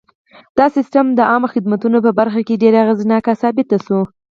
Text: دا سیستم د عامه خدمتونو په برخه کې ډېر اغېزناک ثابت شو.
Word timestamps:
دا 0.57 0.65
سیستم 0.77 1.05
د 1.13 1.19
عامه 1.31 1.47
خدمتونو 1.55 1.97
په 2.05 2.11
برخه 2.19 2.41
کې 2.47 2.61
ډېر 2.61 2.73
اغېزناک 2.83 3.25
ثابت 3.41 3.69
شو. 3.85 3.99